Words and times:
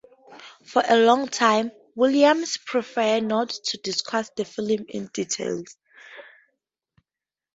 For 0.65 0.81
a 0.87 0.97
long 0.97 1.27
time, 1.27 1.71
Williams 1.93 2.57
preferred 2.57 3.21
not 3.21 3.49
to 3.65 3.77
discuss 3.77 4.31
the 4.31 4.45
film 4.45 4.87
in 4.89 5.11
detail. 5.13 5.63